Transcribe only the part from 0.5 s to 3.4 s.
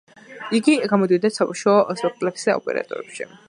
იგი გამოდიოდა საბავშვო სპექტაკლებსა და ოპერეტებში.